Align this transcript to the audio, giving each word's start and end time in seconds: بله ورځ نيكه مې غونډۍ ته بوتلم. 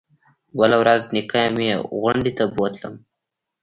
بله 0.57 0.75
ورځ 0.81 1.01
نيكه 1.13 1.41
مې 1.55 1.69
غونډۍ 2.01 2.31
ته 2.37 2.45
بوتلم. 2.55 2.93